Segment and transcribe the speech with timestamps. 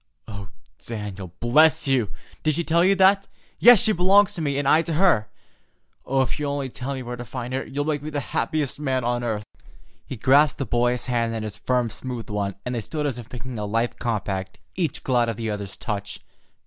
[0.27, 0.47] "Oh,
[0.83, 2.09] Daniel, bless you!
[2.41, 3.27] Did she tell you that?
[3.59, 5.29] Yes, she belongs to me, and I to her,
[6.07, 8.79] and if you'll only tell me where to find her, you'll make me the happiest
[8.79, 9.43] man on earth!"
[10.07, 13.31] He grasped the boy's hand in his firm, smooth one, and they stood as if
[13.31, 16.19] making a life compact, each glad of the other's touch.